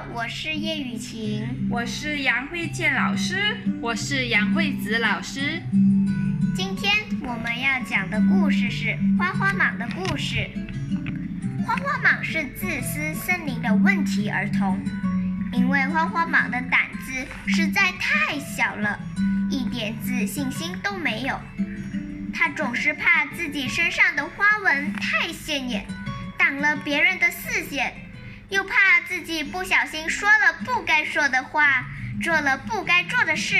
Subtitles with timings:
[0.00, 5.60] 好，我是叶雨晴，我是杨慧健老师，我是杨慧子老师。
[6.54, 6.90] 今天
[7.20, 10.48] 我们要讲的故事是花花蟒的故事。
[11.66, 14.80] 花花蟒是自私森林的问题儿童，
[15.52, 18.98] 因为花花蟒的胆子实在太小了，
[19.50, 21.38] 一点自信心都没有。
[22.32, 25.84] 它总是怕自己身上的花纹太显眼，
[26.38, 27.92] 挡了别人的视线，
[28.50, 31.84] 又怕自己不小心说了不该说的话，
[32.20, 33.54] 做了不该做的事，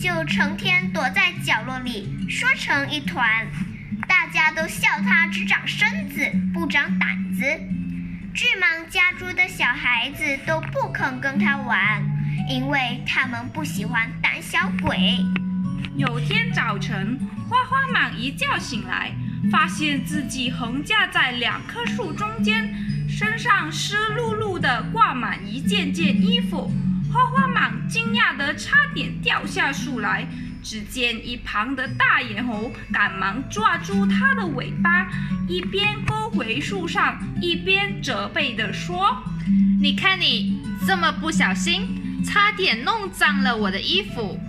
[0.00, 3.46] 就成天躲在角落里说成一团。
[4.08, 7.44] 大家都笑他只长身子不长胆子。
[8.34, 12.02] 巨蟒家族的小孩子都不肯跟他玩，
[12.48, 15.18] 因为他们不喜欢胆小鬼。
[15.96, 17.18] 有天早晨，
[17.48, 19.12] 花花蟒一觉醒来，
[19.52, 22.74] 发现自己横架在两棵树中间，
[23.16, 26.72] 身上湿漉漉的挂满一件件衣服。
[27.12, 30.26] 花花蟒惊讶得差点掉下树来。
[30.64, 35.06] 只见一旁的大眼猴赶忙抓住它的尾巴，
[35.46, 39.22] 一边勾回树上，一边责备地说
[39.78, 44.40] ：“你看你这么不小心，差点弄脏了我的衣服。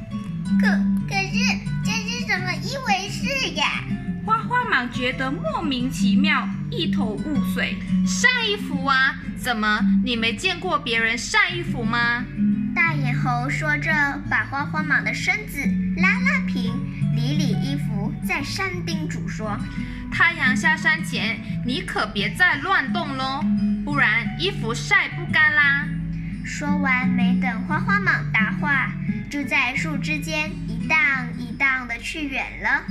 [0.62, 0.68] 可
[1.08, 1.38] 可是
[1.84, 3.84] 这是什么一回事呀？”
[4.26, 7.78] 花花蟒觉得莫名其妙，一头雾水。
[8.08, 9.16] 晒衣服啊？
[9.38, 12.26] 怎么你没见过别人晒衣服吗？
[12.74, 13.92] 大眼猴说着，
[14.30, 15.60] 把花花蟒的身子
[15.98, 16.74] 拉拉平，
[17.16, 19.56] 理理衣服，再山叮嘱说
[20.12, 23.46] ：“太阳下山前，你可别再乱动喽，
[23.86, 25.86] 不然衣服晒不干啦。”
[26.44, 28.92] 说完，没等花花蟒答话，
[29.30, 30.98] 就在树枝间一荡
[31.38, 32.84] 一荡的去远了。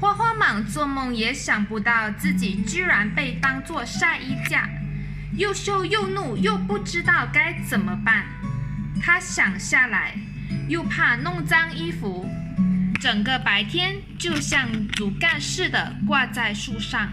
[0.00, 4.68] 花花蟒做梦也想不到，自己居然被当作晒衣架，
[5.36, 8.24] 又羞又怒，又不知道该怎么办。
[9.00, 10.14] 他想下来，
[10.68, 12.28] 又怕弄脏衣服，
[13.00, 17.08] 整个白天就像竹竿似的挂在树上。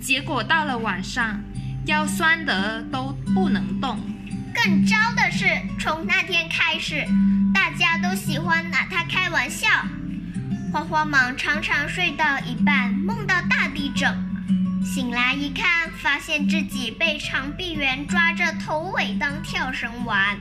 [0.00, 1.40] 结果到了晚上，
[1.86, 3.98] 腰酸得都不能动。
[4.54, 5.46] 更糟的是，
[5.78, 7.06] 从那天开始，
[7.54, 9.68] 大家都喜欢拿他开玩笑。
[10.72, 14.10] 花花蟒常常睡到一半，梦到大地震，
[14.82, 20.40] 醒来一看，发现自己被长臂猿抓着头尾当跳绳玩。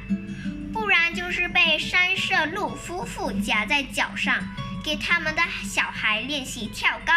[0.72, 4.38] 不然就是被山社鹿夫妇夹在脚上，
[4.82, 7.14] 给他们的小孩练习跳高。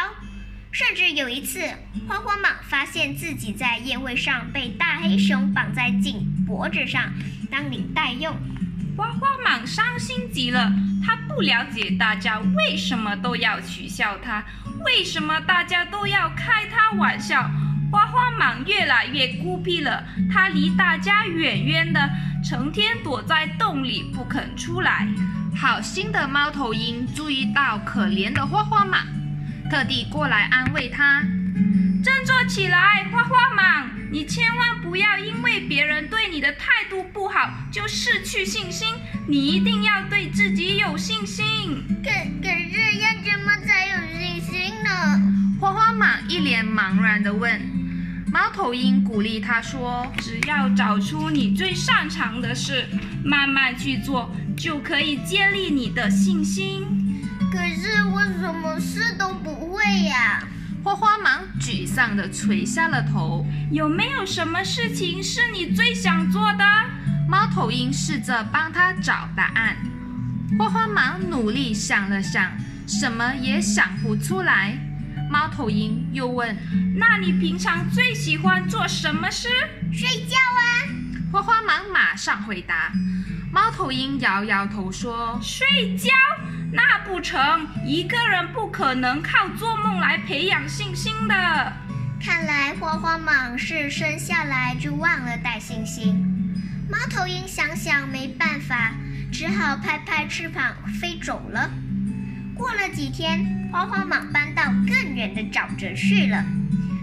[0.73, 1.61] 甚至有一次，
[2.09, 7.13] 花花蟒发现自己在宴会上被大黑熊绑在颈脖子上
[7.49, 8.37] 当领带用。
[8.97, 10.73] 花花蟒伤心极了，
[11.05, 14.45] 他不了解大家为什么都要取笑他，
[14.85, 17.51] 为什么大家都要开他玩笑。
[17.91, 22.11] 花花蟒越来越孤僻了，它离大家远远的，
[22.45, 25.07] 成天躲在洞里不肯出来。
[25.57, 29.05] 好心的猫头鹰注意到可怜的花花蟒，
[29.71, 31.23] 特地过来安慰它
[32.05, 38.95] ：“振作起来，花花蟒，你千万不要因为别人对你的态度不好就失去信心，
[39.27, 42.11] 你一定要对自己有信心。”可
[42.43, 45.19] 可是要怎么才有信心呢？
[45.59, 47.59] 花花蟒一脸茫然地问。
[48.31, 52.87] 猫头鹰鼓励他说：“只要找出你最擅长的事，
[53.25, 56.85] 慢慢去做，就可以建立你的信心。”
[57.51, 60.43] 可是我什么事都不会呀！
[60.85, 63.47] 花花蟒沮丧地垂下了头。
[63.71, 66.65] 有没有什么事情是你最想做的？
[67.27, 69.75] 猫头鹰试着帮他找答案。
[70.59, 72.53] 花花蟒努力想了想，
[72.87, 74.79] 什么也想不出来。
[75.31, 76.55] 猫头鹰又问
[77.01, 79.49] ：“那你平常最喜欢做什么事？
[79.91, 80.85] 睡觉啊！”
[81.33, 82.93] 花花蟒马上回答。
[83.51, 86.11] 猫头鹰摇摇头说：“睡觉？
[86.73, 91.73] 那不成，一个人不可能靠做梦来培养信心的。”
[92.23, 96.25] 看来花花蟒是生下来就忘了带信心。
[96.91, 98.93] 猫头鹰想想没办法，
[99.33, 101.71] 只好拍拍翅膀飞走了。
[102.55, 106.45] 过了几天，花花蟒搬到更远的沼泽去了。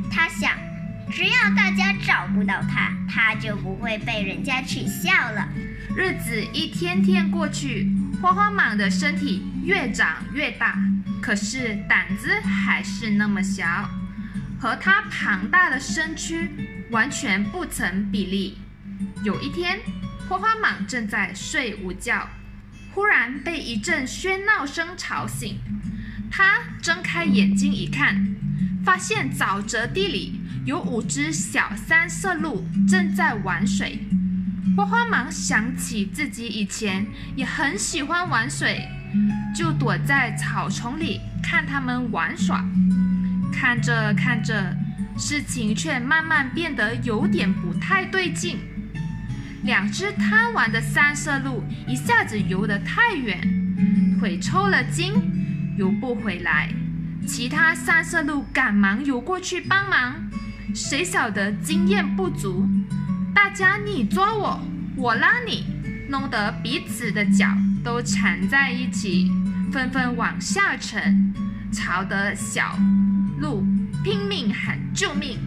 [0.09, 0.51] 他想，
[1.09, 5.47] 只要大家找不到它，它就不会被人家取笑了。
[5.95, 10.77] 日子一天天过去，花花蟒的身体越长越大，
[11.21, 13.89] 可是胆子还是那么小，
[14.59, 16.49] 和它庞大的身躯
[16.91, 18.57] 完全不成比例。
[19.23, 19.79] 有一天，
[20.29, 22.27] 花花蟒正在睡午觉。
[22.93, 25.59] 忽然被一阵喧闹声吵醒，
[26.29, 28.35] 他睁开眼睛一看，
[28.83, 33.99] 发现沼泽地里有五只小三色鹿正在玩水。
[34.77, 37.05] 花花忙想起自己以前
[37.35, 38.87] 也很喜欢玩水，
[39.55, 42.63] 就躲在草丛里看他们玩耍。
[43.51, 44.75] 看着看着，
[45.17, 48.59] 事情却慢慢变得有点不太对劲。
[49.63, 53.39] 两只贪玩的三色鹿一下子游得太远，
[54.19, 55.13] 腿抽了筋，
[55.77, 56.69] 游不回来。
[57.27, 60.15] 其他三色鹿赶忙游过去帮忙，
[60.73, 62.67] 谁晓得经验不足，
[63.35, 64.59] 大家你抓我，
[64.95, 65.65] 我拉你，
[66.09, 67.45] 弄得彼此的脚
[67.83, 69.29] 都缠在一起，
[69.71, 71.33] 纷纷往下沉，
[71.73, 72.77] 吵得小
[73.39, 73.65] 鹿
[74.03, 75.37] 拼命喊救命。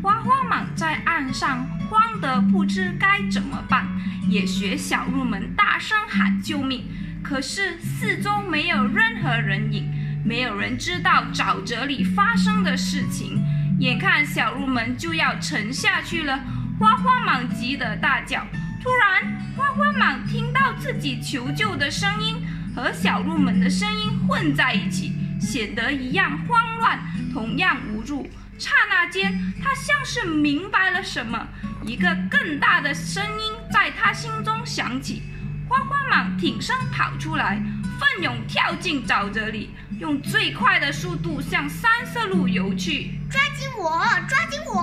[0.00, 3.84] 花花蟒在岸上慌得不知该怎么办，
[4.28, 6.84] 也学小鹿们大声喊救命。
[7.20, 9.90] 可是四周没有任何人影，
[10.24, 13.42] 没有人知道沼泽里发生的事情。
[13.78, 16.40] 眼看小鹿们就要沉下去了，
[16.80, 18.44] 花花蟒急得大叫。
[18.82, 22.44] 突然，花花蟒听到自己求救的声音
[22.74, 26.98] 和小鹿们的声音混在一起，显得一样慌乱，
[27.32, 28.28] 同样无助。
[28.58, 29.32] 刹那间，
[29.62, 31.46] 他像是明白了什么，
[31.84, 35.22] 一个更大的声音在他心中响起。
[35.68, 37.62] 花花蟒挺身跑出来，
[37.98, 39.70] 奋勇跳进沼泽里，
[40.00, 43.18] 用最快的速度向三色鹿游去。
[43.30, 44.00] 抓紧我！
[44.26, 44.82] 抓紧我！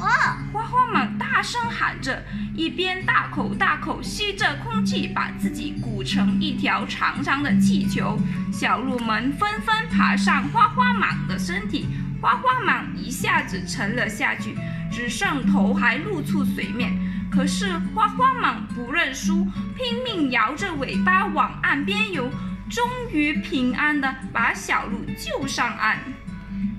[0.54, 2.24] 花花蟒大声喊着，
[2.56, 8.20] 一边大口大口吸着空气，把自己鼓成一条长长的气球。
[8.54, 11.88] 小鹿们纷纷爬上花花蟒的身体。
[12.22, 14.56] 花花蟒一下子沉了下去，
[14.92, 16.96] 只剩头还露出水面。
[17.36, 19.46] 可是花花蟒不认输，
[19.76, 22.32] 拼命摇着尾巴往岸边游，
[22.70, 26.00] 终于平安地把小鹿救上岸。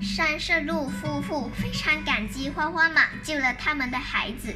[0.01, 4.55] 三色鹿夫妇非常感激花花蟒救了他们的孩子，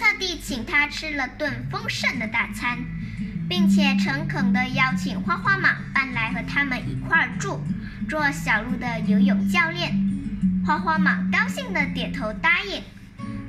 [0.00, 2.78] 特地请他吃了顿丰盛的大餐，
[3.48, 7.64] 并且诚恳地邀请花花蟒搬来和他们一块儿住，
[8.08, 9.94] 做小鹿的游泳教练。
[10.66, 12.82] 花花蟒高兴地点头答应。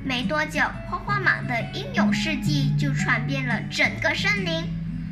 [0.08, 4.64] 没多久，花花蟒的英勇事迹就传遍了整个森林。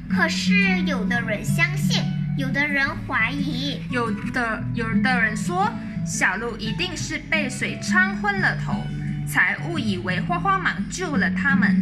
[0.08, 2.02] 可是，有的人相信，
[2.38, 5.70] 有的人怀疑，有的有的人说
[6.06, 8.86] 小鹿一定是被水呛昏了头，
[9.28, 11.76] 才误以为花花蟒救了他们。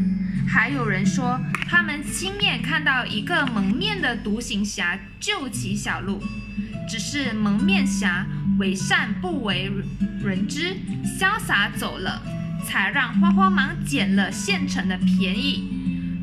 [0.49, 6.20] 还有人说，他们亲眼看到一个蒙面的独行侠救起小鹿，
[6.88, 8.26] 只是蒙面侠。
[8.56, 9.69] 为善不为
[10.22, 10.76] 人知，
[11.19, 12.22] 潇洒走了，
[12.64, 15.70] 才让花花蟒捡了现成的便宜。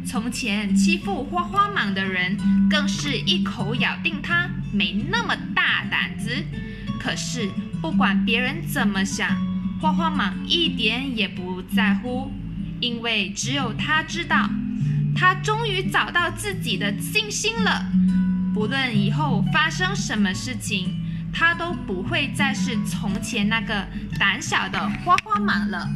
[0.06, 2.38] 从前欺负花花蟒的人，
[2.70, 6.44] 更是一口咬定他没那么大胆子。
[7.00, 7.50] 可是
[7.82, 9.30] 不管别人怎么想，
[9.80, 12.32] 花花蟒一点也不在乎，
[12.80, 14.50] 因为只有他知道，
[15.16, 17.86] 他终于找到自己的信心了。
[18.54, 20.98] 不论以后发生什么事情。
[21.34, 23.88] 他都不会再是从前那个
[24.20, 25.90] 胆小的花花蟒了。